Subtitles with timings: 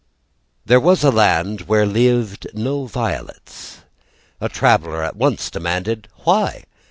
[0.65, 3.81] There was a land where lived no violets.
[4.39, 6.63] A traveller at once demanded: "Why?"